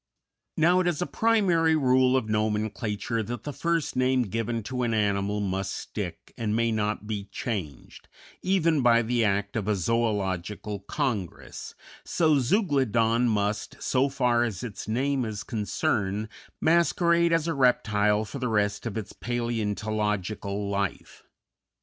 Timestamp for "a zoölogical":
9.67-10.87